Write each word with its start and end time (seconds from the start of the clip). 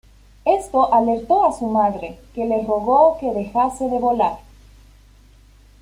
Esto 0.45 0.91
alertó 0.91 1.45
a 1.45 1.53
su 1.53 1.67
madre, 1.67 2.17
que 2.33 2.43
le 2.45 2.65
rogó 2.65 3.19
que 3.19 3.29
dejase 3.33 3.87
de 3.87 3.99
volar. 3.99 4.39